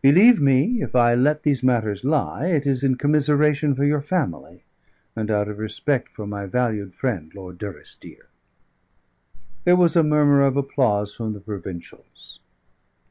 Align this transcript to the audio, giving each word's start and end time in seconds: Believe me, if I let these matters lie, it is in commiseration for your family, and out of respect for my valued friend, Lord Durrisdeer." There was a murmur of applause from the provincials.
Believe 0.00 0.40
me, 0.40 0.80
if 0.80 0.94
I 0.96 1.14
let 1.14 1.42
these 1.42 1.62
matters 1.62 2.04
lie, 2.04 2.46
it 2.46 2.66
is 2.66 2.82
in 2.82 2.94
commiseration 2.96 3.74
for 3.74 3.84
your 3.84 4.00
family, 4.00 4.62
and 5.14 5.30
out 5.30 5.46
of 5.46 5.58
respect 5.58 6.10
for 6.10 6.26
my 6.26 6.46
valued 6.46 6.94
friend, 6.94 7.30
Lord 7.34 7.58
Durrisdeer." 7.58 8.28
There 9.64 9.76
was 9.76 9.94
a 9.94 10.02
murmur 10.02 10.40
of 10.40 10.56
applause 10.56 11.14
from 11.14 11.34
the 11.34 11.40
provincials. 11.40 12.40